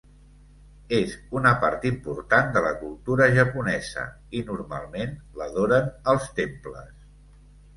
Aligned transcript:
És 0.99 1.11
una 1.39 1.51
part 1.65 1.83
important 1.89 2.49
de 2.57 2.63
la 2.67 2.71
cultura 2.79 3.27
japonesa 3.37 4.07
i 4.41 4.43
normalment 4.49 5.15
l'adoren 5.43 5.93
als 6.15 6.27
temples. 6.41 6.91